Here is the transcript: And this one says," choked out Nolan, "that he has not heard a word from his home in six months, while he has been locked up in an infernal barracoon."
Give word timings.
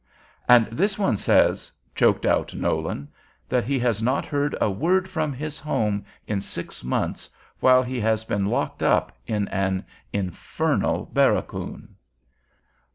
And 0.49 0.65
this 0.71 0.97
one 0.97 1.15
says," 1.15 1.71
choked 1.93 2.25
out 2.25 2.55
Nolan, 2.55 3.07
"that 3.47 3.65
he 3.65 3.77
has 3.81 4.01
not 4.01 4.25
heard 4.25 4.55
a 4.59 4.67
word 4.67 5.07
from 5.07 5.31
his 5.31 5.59
home 5.59 6.05
in 6.25 6.41
six 6.41 6.83
months, 6.83 7.29
while 7.59 7.83
he 7.83 7.99
has 7.99 8.23
been 8.23 8.47
locked 8.47 8.81
up 8.81 9.15
in 9.27 9.47
an 9.49 9.85
infernal 10.11 11.05
barracoon." 11.13 11.95